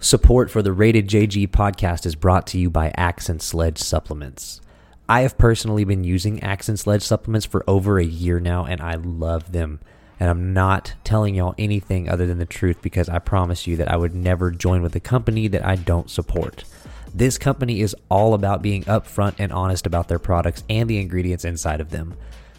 [0.00, 4.60] Support for the Rated JG podcast is brought to you by Axe & Sledge Supplements.
[5.08, 8.80] I have personally been using Axe & Sledge Supplements for over a year now, and
[8.80, 9.80] I love them.
[10.20, 13.90] And I'm not telling y'all anything other than the truth because I promise you that
[13.90, 16.62] I would never join with a company that I don't support.
[17.12, 21.44] This company is all about being upfront and honest about their products and the ingredients
[21.44, 22.14] inside of them.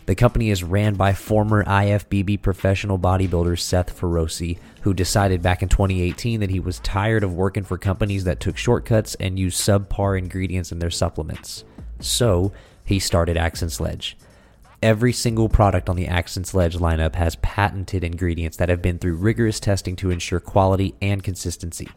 [0.10, 5.70] The company is ran by former IFBB professional bodybuilder Seth Feroce, who decided back in
[5.70, 10.18] 2018 that he was tired of working for companies that took shortcuts and used subpar
[10.18, 11.64] ingredients in their supplements.
[12.00, 12.52] So,
[12.84, 14.18] he started Axe & Sledge.
[14.82, 18.98] Every single product on the Axe & Sledge lineup has patented ingredients that have been
[18.98, 21.88] through rigorous testing to ensure quality and consistency.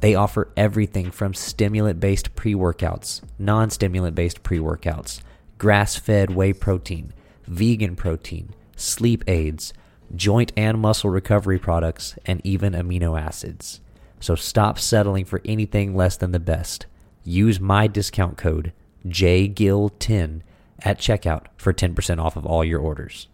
[0.00, 5.20] They offer everything from stimulant based pre workouts, non stimulant based pre workouts,
[5.58, 7.12] grass fed whey protein,
[7.46, 9.72] vegan protein, sleep aids,
[10.14, 13.80] joint and muscle recovery products, and even amino acids.
[14.20, 16.86] So stop settling for anything less than the best.
[17.24, 18.72] Use my discount code
[19.06, 20.42] JGIL10
[20.84, 23.28] at checkout for 10% off of all your orders.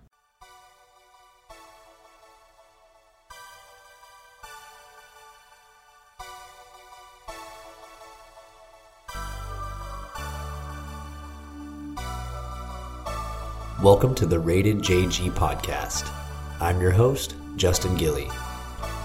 [13.91, 16.12] Welcome to the Rated JG podcast.
[16.61, 18.28] I'm your host, Justin Gilly.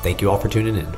[0.01, 0.93] Thank you all for tuning in.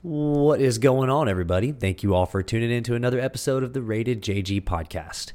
[0.00, 1.72] What is going on, everybody?
[1.72, 5.32] Thank you all for tuning in to another episode of the Rated JG podcast.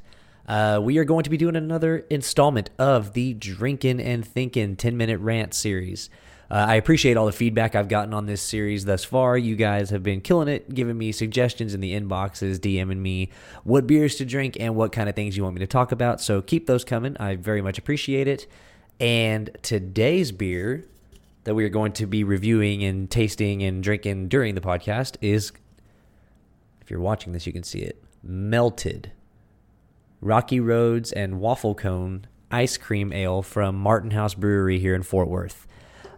[0.48, 4.96] Uh, we are going to be doing another installment of the Drinking and Thinking 10
[4.96, 6.10] minute rant series.
[6.50, 9.36] Uh, I appreciate all the feedback I've gotten on this series thus far.
[9.36, 13.30] You guys have been killing it, giving me suggestions in the inboxes, DMing me
[13.64, 16.22] what beers to drink and what kind of things you want me to talk about.
[16.22, 17.16] So keep those coming.
[17.18, 18.46] I very much appreciate it.
[18.98, 20.86] And today's beer
[21.44, 25.52] that we are going to be reviewing and tasting and drinking during the podcast is,
[26.80, 29.12] if you're watching this, you can see it, melted
[30.20, 35.28] Rocky Roads and Waffle Cone Ice Cream Ale from Martin House Brewery here in Fort
[35.28, 35.66] Worth.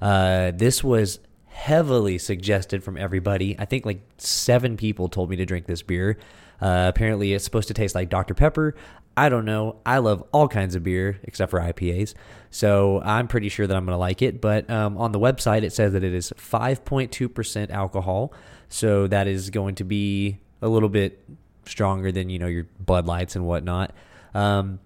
[0.00, 3.56] Uh, this was heavily suggested from everybody.
[3.58, 6.18] I think like seven people told me to drink this beer.
[6.60, 8.34] Uh, apparently, it's supposed to taste like Dr.
[8.34, 8.74] Pepper.
[9.16, 9.76] I don't know.
[9.84, 12.14] I love all kinds of beer except for IPAs.
[12.50, 14.40] So I'm pretty sure that I'm going to like it.
[14.40, 18.32] But um, on the website, it says that it is 5.2% alcohol.
[18.68, 21.22] So that is going to be a little bit
[21.66, 23.92] stronger than, you know, your Bud Lights and whatnot.
[24.32, 24.78] Um,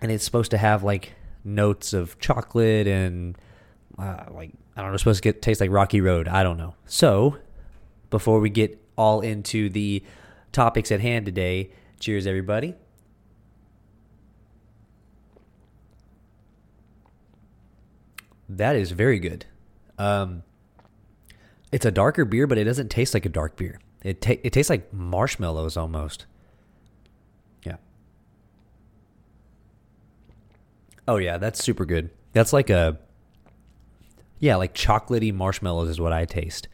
[0.00, 1.14] and it's supposed to have like
[1.44, 3.36] notes of chocolate and
[3.98, 6.28] uh, like I don't know, supposed to get taste like Rocky Road.
[6.28, 6.74] I don't know.
[6.86, 7.36] So
[8.10, 10.02] before we get all into the
[10.52, 12.74] topics at hand today, cheers everybody.
[18.48, 19.46] That is very good.
[19.96, 20.42] Um,
[21.70, 23.78] it's a darker beer, but it doesn't taste like a dark beer.
[24.02, 26.26] It ta- it tastes like marshmallows almost.
[27.64, 27.76] Yeah.
[31.06, 32.10] Oh yeah, that's super good.
[32.32, 32.98] That's like a
[34.40, 36.66] yeah, like chocolatey marshmallows is what I taste.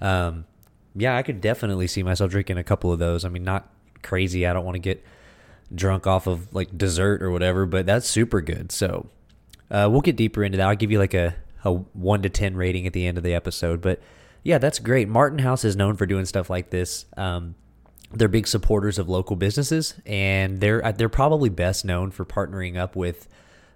[0.00, 0.46] Um,
[0.94, 3.24] yeah, I could definitely see myself drinking a couple of those.
[3.24, 3.70] I mean, not
[4.02, 4.46] crazy.
[4.46, 5.04] I don't want to get
[5.74, 8.72] drunk off of like dessert or whatever, but that's super good.
[8.72, 9.08] So
[9.70, 10.68] uh, we'll get deeper into that.
[10.68, 11.34] I'll give you like a,
[11.64, 13.80] a one to ten rating at the end of the episode.
[13.80, 14.00] But
[14.42, 15.08] yeah, that's great.
[15.08, 17.06] Martin House is known for doing stuff like this.
[17.16, 17.54] Um,
[18.10, 22.76] they're big supporters of local businesses, and they're uh, they're probably best known for partnering
[22.76, 23.28] up with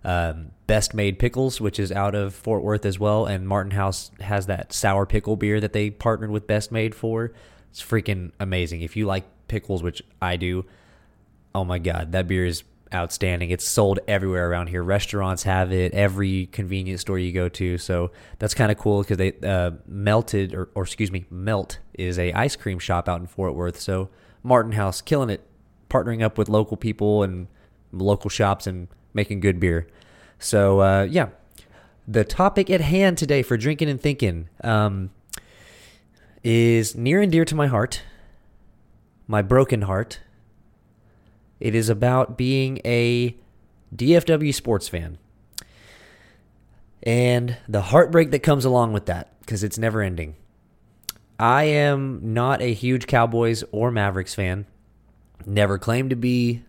[0.06, 3.26] um, Best Maid Pickles, which is out of Fort Worth as well.
[3.26, 7.32] And Martin House has that sour pickle beer that they partnered with Best Maid for.
[7.70, 8.80] It's freaking amazing.
[8.80, 10.64] If you like pickles, which I do,
[11.54, 12.62] oh my God, that beer is
[12.94, 13.50] outstanding.
[13.50, 14.82] It's sold everywhere around here.
[14.82, 17.76] Restaurants have it, every convenience store you go to.
[17.76, 22.16] So that's kind of cool because they uh, melted, or, or excuse me, Melt is
[22.16, 23.80] a ice cream shop out in Fort Worth.
[23.80, 24.08] So
[24.44, 25.44] Martin House killing it,
[25.90, 27.48] partnering up with local people and
[27.90, 29.88] local shops and making good beer.
[30.38, 31.28] So uh, yeah,
[32.06, 35.10] the topic at hand today for drinking and thinking um,
[36.42, 38.02] is near and dear to my heart,
[39.26, 40.20] my broken heart.
[41.58, 43.34] It is about being a
[43.94, 45.18] DFW sports fan
[47.02, 50.34] and the heartbreak that comes along with that because it's never ending.
[51.38, 54.66] I am not a huge Cowboys or Mavericks fan.
[55.46, 56.64] Never claimed to be,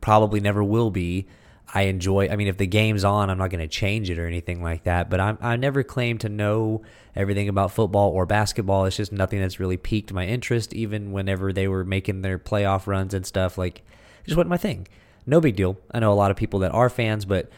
[0.00, 1.26] probably never will be.
[1.72, 2.28] I enjoy.
[2.28, 4.84] I mean, if the game's on, I'm not going to change it or anything like
[4.84, 5.08] that.
[5.08, 6.82] But I'm, I never claim to know
[7.14, 8.86] everything about football or basketball.
[8.86, 10.72] It's just nothing that's really piqued my interest.
[10.74, 14.56] Even whenever they were making their playoff runs and stuff, like it just wasn't my
[14.56, 14.88] thing.
[15.26, 15.78] No big deal.
[15.92, 17.50] I know a lot of people that are fans, but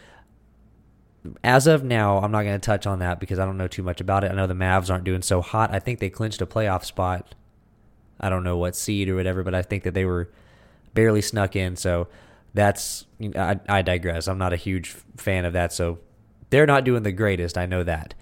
[1.42, 3.82] as of now, I'm not going to touch on that because I don't know too
[3.82, 4.30] much about it.
[4.30, 5.72] I know the Mavs aren't doing so hot.
[5.72, 7.34] I think they clinched a playoff spot.
[8.20, 10.30] I don't know what seed or whatever, but I think that they were
[10.94, 11.76] barely snuck in.
[11.76, 12.08] So
[12.54, 13.06] that's
[13.36, 14.28] I, I digress.
[14.28, 15.72] I'm not a huge fan of that.
[15.72, 15.98] So
[16.50, 17.56] they're not doing the greatest.
[17.56, 18.14] I know that,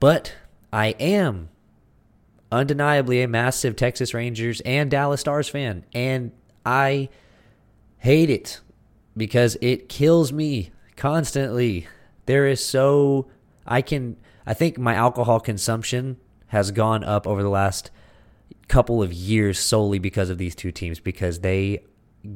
[0.00, 0.34] but
[0.72, 1.50] I am
[2.50, 6.32] undeniably a massive Texas Rangers and Dallas Stars fan, and
[6.64, 7.08] I
[7.98, 8.60] hate it
[9.16, 11.86] because it kills me constantly.
[12.26, 13.28] There is so
[13.66, 14.16] I can
[14.46, 16.16] I think my alcohol consumption
[16.48, 17.90] has gone up over the last
[18.68, 21.80] couple of years solely because of these two teams because they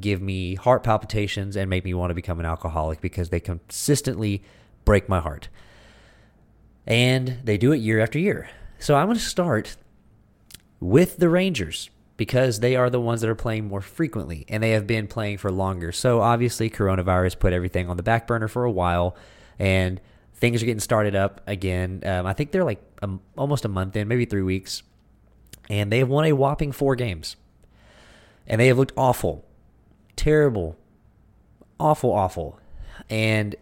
[0.01, 4.43] give me heart palpitations and make me want to become an alcoholic because they consistently
[4.85, 5.49] break my heart.
[6.87, 8.51] And they do it year after year.
[8.79, 9.77] So I'm going to start
[10.81, 14.71] with the Rangers because they are the ones that are playing more frequently and they
[14.71, 15.93] have been playing for longer.
[15.93, 19.17] So obviously, coronavirus put everything on the back burner for a while
[19.59, 20.01] and
[20.35, 22.03] things are getting started up again.
[22.05, 22.83] Um, I think they're like
[23.37, 24.83] almost a month in, maybe three weeks.
[25.71, 27.37] And they have won a whopping four games.
[28.47, 29.45] And they have looked awful,
[30.17, 30.77] terrible,
[31.79, 32.59] awful, awful.
[33.09, 33.57] And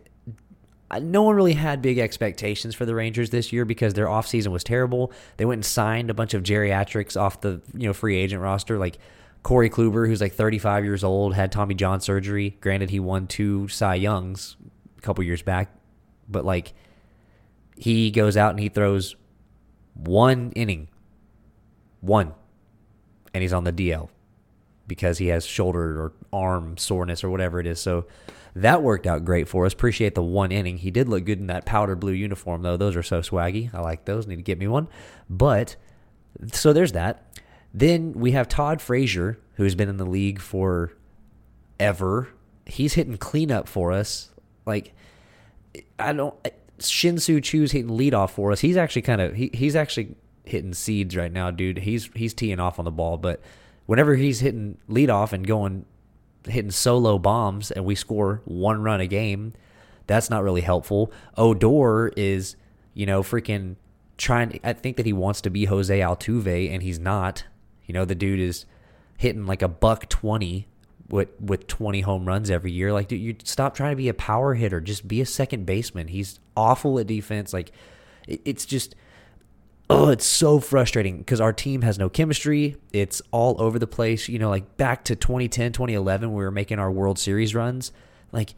[0.99, 4.65] no one really had big expectations for the Rangers this year because their offseason was
[4.65, 5.13] terrible.
[5.37, 8.79] They went and signed a bunch of geriatrics off the you know free agent roster,
[8.79, 8.99] like
[9.43, 12.57] Corey Kluber, who's like 35 years old, had Tommy John surgery.
[12.61, 14.57] Granted, he won two Cy Youngs
[14.99, 15.73] a couple years back,
[16.29, 16.73] but like
[17.77, 19.15] he goes out and he throws
[19.95, 20.89] one inning,
[22.01, 22.35] one,
[23.33, 24.09] and he's on the DL
[24.91, 27.81] because he has shoulder or arm soreness or whatever it is.
[27.81, 28.07] So
[28.57, 29.73] that worked out great for us.
[29.73, 30.79] Appreciate the one inning.
[30.79, 32.77] He did look good in that powder blue uniform, though.
[32.77, 33.73] Those are so swaggy.
[33.73, 34.27] I like those.
[34.27, 34.89] Need to get me one.
[35.31, 35.77] But
[36.53, 37.39] so there's that.
[37.73, 40.93] Then we have Todd Frazier, who's been in the league for
[41.79, 42.29] ever.
[42.67, 44.31] He's hitting cleanup for us.
[44.67, 44.93] Like
[46.01, 46.35] I don't.
[46.81, 48.59] Shin-Soo hitting leadoff for us.
[48.59, 51.79] He's actually kind of he, he's actually hitting seeds right now, dude.
[51.79, 53.41] He's he's teeing off on the ball, but
[53.91, 55.85] whenever he's hitting leadoff and going
[56.47, 59.53] hitting solo bombs and we score one run a game,
[60.07, 61.11] that's not really helpful.
[61.37, 62.55] Odor is,
[62.95, 63.75] you know, freaking
[64.17, 64.61] trying.
[64.63, 67.43] I think that he wants to be Jose Altuve and he's not.
[67.85, 68.65] You know, the dude is
[69.17, 70.69] hitting like a buck twenty
[71.09, 72.93] with with twenty home runs every year.
[72.93, 74.81] Like, dude, you stop trying to be a power hitter.
[74.81, 76.07] Just be a second baseman.
[76.07, 77.53] He's awful at defense.
[77.53, 77.73] Like,
[78.29, 78.95] it, it's just
[79.91, 82.77] oh, it's so frustrating because our team has no chemistry.
[82.93, 84.29] It's all over the place.
[84.29, 87.91] You know, like back to 2010, 2011, we were making our World Series runs.
[88.31, 88.55] Like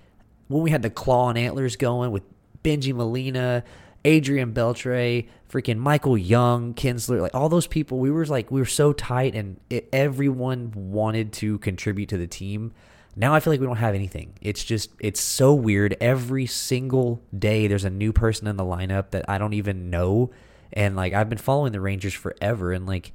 [0.48, 2.22] when we had the claw and antlers going with
[2.62, 3.64] Bengie Molina,
[4.04, 8.66] Adrian Beltre, freaking Michael Young, Kinsler, like all those people, we were like, we were
[8.66, 12.72] so tight and it, everyone wanted to contribute to the team.
[13.16, 14.34] Now I feel like we don't have anything.
[14.42, 15.96] It's just, it's so weird.
[15.98, 20.30] Every single day, there's a new person in the lineup that I don't even know
[20.72, 23.12] and like I've been following the Rangers forever, and like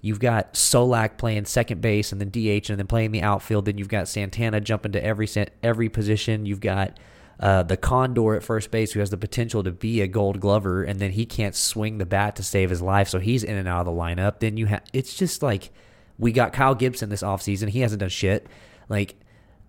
[0.00, 3.64] you've got Solak playing second base and then DH, and then playing the outfield.
[3.64, 5.28] Then you've got Santana jumping to every
[5.62, 6.46] every position.
[6.46, 6.98] You've got
[7.40, 10.84] uh, the Condor at first base, who has the potential to be a Gold Glover,
[10.84, 13.68] and then he can't swing the bat to save his life, so he's in and
[13.68, 14.40] out of the lineup.
[14.40, 15.70] Then you have it's just like
[16.18, 17.68] we got Kyle Gibson this offseason.
[17.68, 18.46] He hasn't done shit.
[18.88, 19.16] Like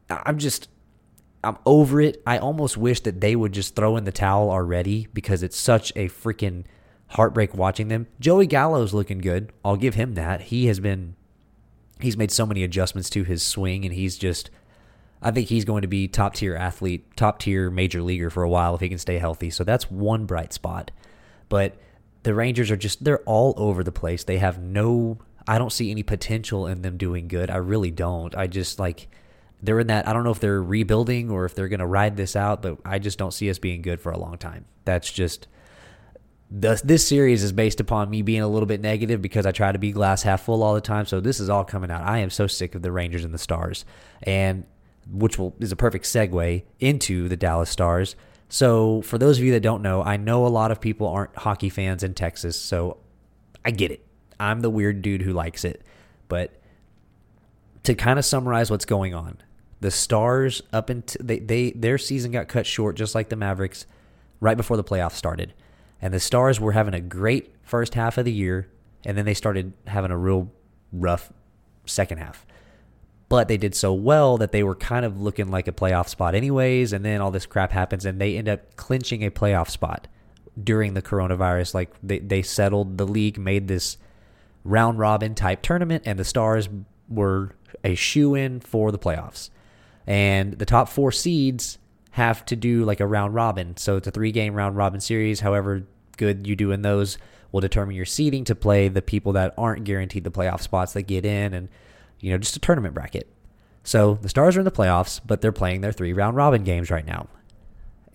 [0.09, 0.69] I'm just
[1.43, 2.21] I'm over it.
[2.25, 5.91] I almost wish that they would just throw in the towel already because it's such
[5.95, 6.65] a freaking
[7.09, 8.07] heartbreak watching them.
[8.19, 9.51] Joey Gallo's looking good.
[9.63, 10.41] I'll give him that.
[10.41, 11.15] He has been
[11.99, 14.49] he's made so many adjustments to his swing and he's just
[15.21, 18.49] I think he's going to be top tier athlete, top tier major leaguer for a
[18.49, 19.49] while if he can stay healthy.
[19.49, 20.91] So that's one bright spot.
[21.49, 21.77] But
[22.23, 24.23] the Rangers are just they're all over the place.
[24.23, 27.49] They have no I don't see any potential in them doing good.
[27.49, 28.35] I really don't.
[28.35, 29.07] I just like
[29.61, 32.17] they're in that I don't know if they're rebuilding or if they're going to ride
[32.17, 34.65] this out, but I just don't see us being good for a long time.
[34.83, 35.47] That's just
[36.49, 39.71] this this series is based upon me being a little bit negative because I try
[39.71, 41.05] to be glass half full all the time.
[41.05, 42.03] So this is all coming out.
[42.03, 43.85] I am so sick of the Rangers and the Stars,
[44.23, 44.65] and
[45.11, 48.15] which will is a perfect segue into the Dallas Stars.
[48.47, 51.35] So for those of you that don't know, I know a lot of people aren't
[51.35, 52.97] hockey fans in Texas, so
[53.63, 54.05] I get it.
[54.39, 55.81] I'm the weird dude who likes it,
[56.27, 56.61] but
[57.83, 59.37] to kind of summarize what's going on,
[59.81, 63.87] the Stars up into they, they their season got cut short just like the Mavericks
[64.39, 65.53] right before the playoffs started.
[66.05, 68.69] And the Stars were having a great first half of the year,
[69.07, 70.51] and then they started having a real
[70.93, 71.33] rough
[71.87, 72.45] second half.
[73.27, 76.35] But they did so well that they were kind of looking like a playoff spot,
[76.35, 76.93] anyways.
[76.93, 80.07] And then all this crap happens, and they end up clinching a playoff spot
[80.63, 81.73] during the coronavirus.
[81.73, 83.97] Like they, they settled, the league made this
[84.63, 86.69] round robin type tournament, and the Stars
[87.09, 89.49] were a shoe in for the playoffs.
[90.05, 91.79] And the top four seeds
[92.11, 93.75] have to do like a round robin.
[93.75, 95.39] So it's a three game round robin series.
[95.39, 97.17] However good you do in those
[97.51, 101.03] will determine your seeding to play the people that aren't guaranteed the playoff spots that
[101.03, 101.69] get in and,
[102.19, 103.27] you know, just a tournament bracket.
[103.83, 106.89] So the Stars are in the playoffs, but they're playing their three round robin games
[106.89, 107.27] right now.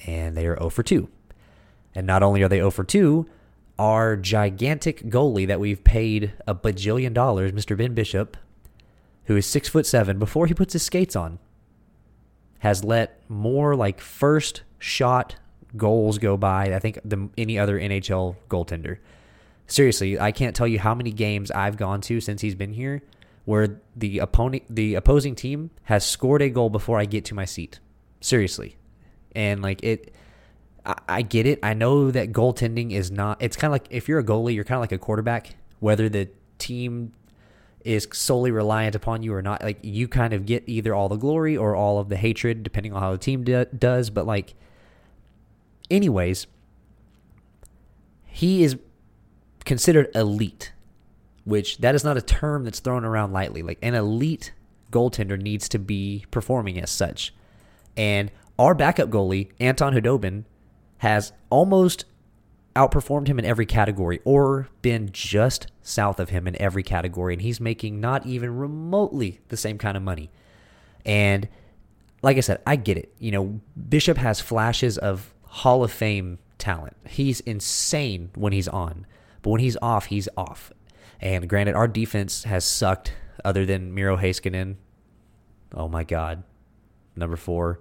[0.07, 1.09] And they are 0 for 2.
[1.95, 3.27] And not only are they 0 for 2,
[3.79, 7.77] our gigantic goalie that we've paid a bajillion dollars, Mr.
[7.77, 8.37] Ben Bishop,
[9.25, 11.39] who is six foot seven, before he puts his skates on,
[12.59, 15.37] has let more like first shot
[15.77, 18.99] goals go by, I think, than any other NHL goaltender.
[19.67, 23.03] Seriously, I can't tell you how many games I've gone to since he's been here
[23.45, 27.45] where the opponent the opposing team has scored a goal before I get to my
[27.45, 27.81] seat.
[28.21, 28.77] Seriously.
[29.35, 30.15] And like it
[30.85, 31.59] I, I get it.
[31.63, 34.65] I know that goaltending is not it's kind of like if you're a goalie, you're
[34.65, 37.13] kind of like a quarterback, whether the team
[37.85, 39.63] is solely reliant upon you or not.
[39.63, 42.93] Like you kind of get either all the glory or all of the hatred, depending
[42.93, 44.11] on how the team do, does.
[44.11, 44.55] But like,
[45.91, 46.47] anyways,
[48.27, 48.77] he is
[49.65, 50.73] considered elite,
[51.45, 53.63] which that is not a term that's thrown around lightly.
[53.63, 54.53] Like an elite
[54.91, 57.35] goaltender needs to be performing as such.
[57.97, 60.45] And our backup goalie, Anton Khudobin,
[60.99, 62.05] has almost
[62.77, 67.35] outperformed him in every category or been just south of him in every category.
[67.35, 70.31] And he's making not even remotely the same kind of money.
[71.05, 71.49] And
[72.23, 73.13] like I said, I get it.
[73.19, 76.97] You know, Bishop has flashes of Hall of Fame talent.
[77.09, 79.05] He's insane when he's on,
[79.43, 80.73] but when he's off, he's off.
[81.21, 83.13] And granted, our defense has sucked
[83.45, 84.77] other than Miro Heiskanen.
[85.75, 86.45] Oh my God.
[87.17, 87.81] Number four.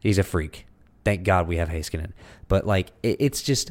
[0.00, 0.66] He's a freak.
[1.04, 2.12] Thank God we have Heiskanen.
[2.48, 3.70] But like, it, it's just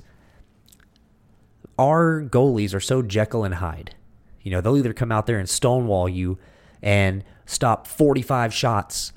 [1.79, 3.95] our goalies are so Jekyll and Hyde.
[4.41, 6.37] You know, they'll either come out there and stonewall you
[6.81, 9.13] and stop 45 shots,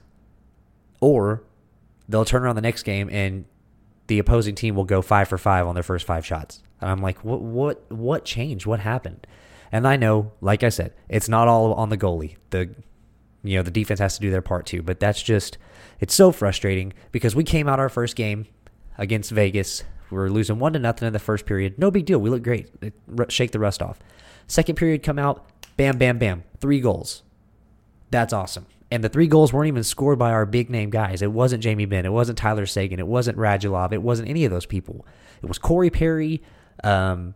[1.01, 1.43] or
[2.09, 3.45] they'll turn around the next game and
[4.07, 6.63] the opposing team will go five for five on their first five shots.
[6.81, 8.67] And I'm like, what, what, what changed?
[8.67, 9.27] What happened?
[9.73, 12.37] And I know, like I said, it's not all on the goalie.
[12.51, 12.75] The,
[13.43, 14.83] you know, the defense has to do their part too.
[14.83, 15.59] But that's just,
[16.01, 18.47] it's so frustrating because we came out our first game
[18.99, 21.79] against Vegas we were losing one to nothing in the first period.
[21.79, 22.19] No big deal.
[22.19, 22.69] We look great.
[23.29, 23.99] Shake the rust off.
[24.47, 25.47] Second period come out.
[25.77, 26.45] Bam, bam, bam.
[26.61, 27.23] Three goals.
[28.11, 28.67] That's awesome.
[28.91, 31.21] And the three goals weren't even scored by our big name guys.
[31.21, 32.07] It wasn't Jamie Benn.
[32.07, 33.01] It wasn't Tyler Seguin.
[33.01, 33.93] It wasn't Radulov.
[33.93, 35.05] It wasn't any of those people.
[35.43, 36.43] It was Corey Perry,
[36.85, 37.35] um,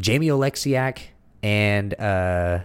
[0.00, 0.98] Jamie Oleksiak,
[1.42, 2.60] and uh,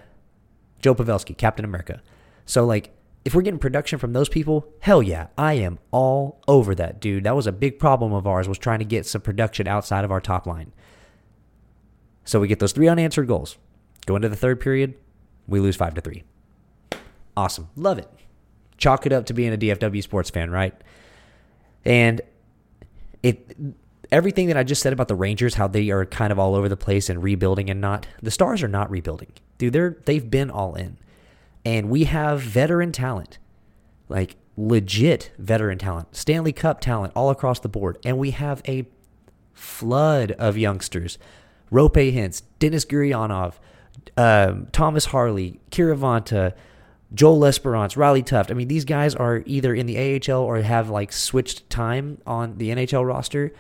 [0.82, 2.02] Joe Pavelski, Captain America.
[2.46, 6.74] So, like, if we're getting production from those people, hell yeah, I am all over
[6.76, 7.26] that, dude.
[7.26, 10.12] That was a big problem of ours was trying to get some production outside of
[10.12, 10.72] our top line.
[12.24, 13.58] So we get those three unanswered goals.
[14.06, 14.96] Go into the third period,
[15.48, 16.24] we lose 5 to 3.
[17.40, 17.70] Awesome.
[17.78, 18.10] Love it.
[18.78, 20.74] Chalk it up to being a DFW sports fan, right?
[21.86, 22.20] And
[23.24, 23.56] it
[24.12, 26.68] everything that I just said about the Rangers, how they are kind of all over
[26.68, 28.08] the place and rebuilding and not.
[28.22, 29.32] The Stars are not rebuilding.
[29.58, 30.98] Dude, they're they've been all in.
[31.64, 33.38] And we have veteran talent,
[34.10, 38.00] like legit veteran talent, Stanley Cup talent all across the board.
[38.04, 38.86] And we have a
[39.54, 41.18] flood of youngsters.
[41.72, 43.54] Roope Hintz, Denis Gurianov,
[44.18, 46.54] um, Thomas Harley, Kiviranta,
[47.14, 48.52] Joel L'Esperance, Riley Tufte.
[48.52, 52.58] I mean, these guys are either in the AHL or have like switched time on
[52.58, 53.52] the NHL roster.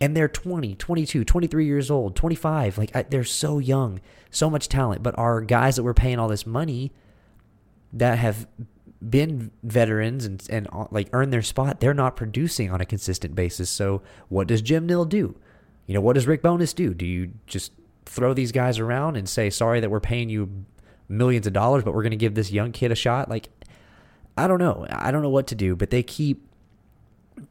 [0.00, 2.78] And they're 20, 22, 23 years old, 25.
[2.78, 5.02] Like, I, they're so young, so much talent.
[5.02, 6.92] But our guys that we're paying all this money
[7.92, 8.46] that have
[9.06, 13.34] been veterans and, and uh, like earned their spot, they're not producing on a consistent
[13.34, 13.68] basis.
[13.68, 15.34] So what does Jim Nill do?
[15.86, 16.94] You know, what does Rick Bowness do?
[16.94, 17.72] Do you just
[18.04, 20.64] throw these guys around and say, sorry that we're paying you
[21.10, 23.28] millions of dollars, but we're going to give this young kid a shot?
[23.28, 23.48] Like,
[24.36, 24.86] I don't know.
[24.90, 26.46] I don't know what to do, but they keep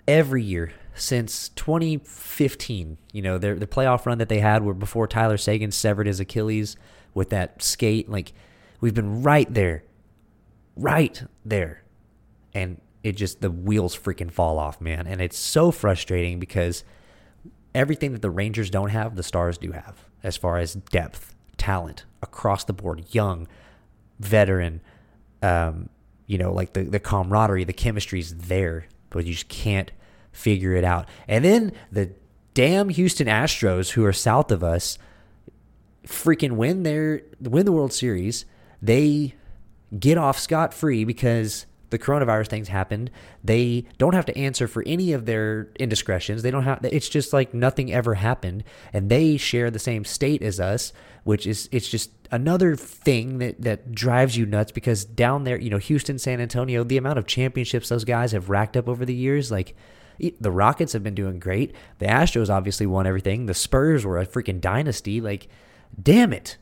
[0.08, 5.08] every year since 2015, you know, their the playoff run that they had were before
[5.08, 6.76] Tyler Seguin severed his Achilles
[7.14, 8.10] with that skate.
[8.10, 8.34] Like,
[8.82, 9.84] we've been right there
[10.80, 11.84] right there.
[12.54, 15.06] And it just, the wheels freaking fall off, man.
[15.06, 16.84] And it's so frustrating because
[17.76, 22.06] everything that the Rangers don't have, the Stars do have as far as depth, talent
[22.22, 23.48] across the board, young,
[24.20, 24.82] veteran,
[25.42, 25.90] um,
[26.28, 29.92] you know, like the, the camaraderie, the chemistry is there, but you just can't
[30.32, 31.08] figure it out.
[31.28, 32.12] And then the
[32.54, 34.98] damn Houston Astros, who are south of us,
[36.06, 38.46] freaking win their win the World Series.
[38.82, 39.36] They
[39.98, 43.12] get off scot free because the coronavirus things happened,
[43.44, 46.42] they don't have to answer for any of their indiscretions.
[46.42, 50.42] They don't have it's just like nothing ever happened and they share the same state
[50.42, 50.94] as us,
[51.24, 55.70] which is it's just another thing that that drives you nuts because down there, you
[55.70, 59.16] know, Houston, San Antonio, the amount of championships those guys have racked up over the
[59.16, 59.76] years, like
[60.40, 61.74] the Rockets have been doing great.
[62.00, 63.46] The Astros obviously won everything.
[63.46, 65.22] The Spurs were a freaking dynasty.
[65.22, 65.48] Like,
[66.02, 66.58] damn it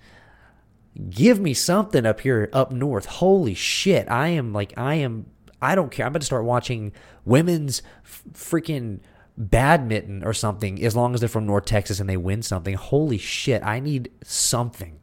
[1.10, 3.06] give me something up here up north.
[3.06, 4.10] Holy shit.
[4.10, 5.28] I am like, I am,
[5.62, 6.06] I don't care.
[6.06, 6.92] I'm about to start watching
[7.26, 9.00] women's f- freaking
[9.38, 12.74] badminton or something as long as they're from North Texas and they win something.
[12.74, 13.64] Holy shit.
[13.64, 15.00] I need something.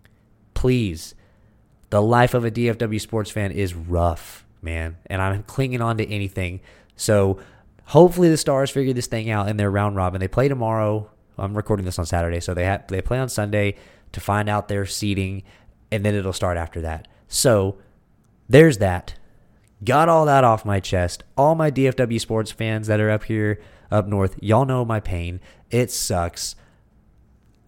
[0.54, 1.14] Please.
[1.90, 4.96] The life of a DFW sports fan is rough, man.
[5.06, 6.60] And I'm clinging on to anything.
[6.96, 7.38] So
[7.84, 10.20] hopefully the Stars figure this thing out in their round robin.
[10.20, 11.10] They play tomorrow.
[11.38, 13.76] I'm recording this on Saturday, so they have they play on Sunday
[14.12, 15.42] to find out their seeding
[15.94, 17.06] and then it'll start after that.
[17.28, 17.78] So
[18.48, 19.14] there's that.
[19.84, 21.22] Got all that off my chest.
[21.36, 23.60] All my DFW sports fans that are up here
[23.90, 25.40] up north, y'all know my pain.
[25.70, 26.56] It sucks.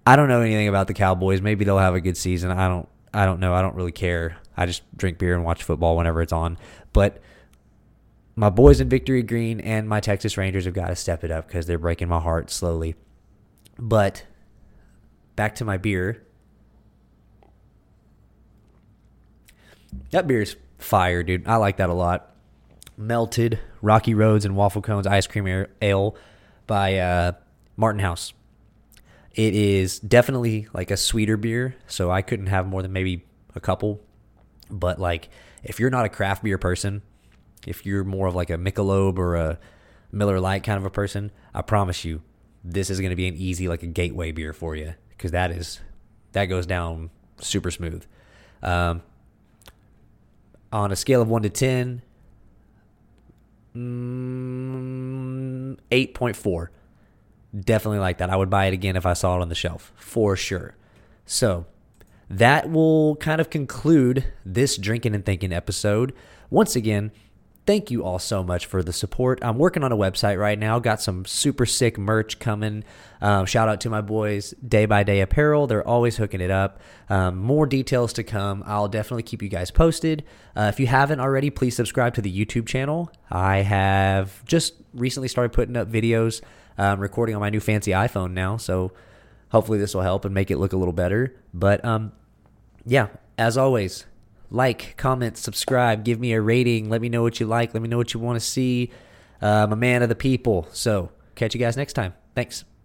[0.06, 1.40] I don't know anything about the Cowboys.
[1.40, 2.50] Maybe they'll have a good season.
[2.50, 3.54] I don't I don't know.
[3.54, 4.38] I don't really care.
[4.56, 6.58] I just drink beer and watch football whenever it's on.
[6.92, 7.20] But
[8.34, 11.46] my boys in Victory Green and my Texas Rangers have got to step it up
[11.46, 12.96] because they're breaking my heart slowly.
[13.78, 14.24] But
[15.36, 16.26] back to my beer.
[20.10, 21.46] That beer's fire, dude.
[21.46, 22.34] I like that a lot.
[22.96, 26.16] Melted Rocky Roads and Waffle Cones Ice Cream Ale
[26.66, 27.32] by uh,
[27.76, 28.32] Martin House.
[29.34, 33.60] It is definitely like a sweeter beer, so I couldn't have more than maybe a
[33.60, 34.00] couple.
[34.70, 35.28] But like,
[35.62, 37.02] if you're not a craft beer person,
[37.66, 39.58] if you're more of like a Michelob or a
[40.10, 42.22] Miller Lite kind of a person, I promise you,
[42.64, 45.50] this is going to be an easy like a gateway beer for you because that
[45.50, 45.80] is
[46.32, 48.04] that goes down super smooth.
[48.62, 49.02] Um,
[50.82, 52.02] on a scale of 1 to 10,
[53.74, 56.68] mm, 8.4.
[57.58, 58.30] Definitely like that.
[58.30, 60.76] I would buy it again if I saw it on the shelf, for sure.
[61.24, 61.66] So,
[62.28, 66.12] that will kind of conclude this drinking and thinking episode.
[66.50, 67.12] Once again,
[67.66, 69.40] thank you all so much for the support.
[69.42, 70.78] I'm working on a website right now.
[70.78, 72.84] Got some super sick merch coming.
[73.20, 75.66] Um, shout out to my boys, Day by Day Apparel.
[75.66, 76.80] They're always hooking it up.
[77.10, 78.62] Um, more details to come.
[78.66, 80.24] I'll definitely keep you guys posted.
[80.56, 83.10] Uh, if you haven't already, please subscribe to the YouTube channel.
[83.30, 86.42] I have just recently started putting up videos,
[86.78, 88.56] um, recording on my new fancy iPhone now.
[88.56, 88.92] So
[89.50, 91.34] hopefully this will help and make it look a little better.
[91.52, 92.12] But um,
[92.84, 94.06] yeah, as always,
[94.50, 96.88] like, comment, subscribe, give me a rating.
[96.88, 97.74] Let me know what you like.
[97.74, 98.90] Let me know what you want to see.
[99.42, 100.68] Uh, I'm a man of the people.
[100.72, 102.14] So, catch you guys next time.
[102.34, 102.66] Thanks.